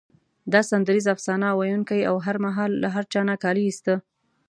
[0.51, 3.93] دا سندریز افسانه ویونکی او هر مهال له هر چا نه کالي ایسته.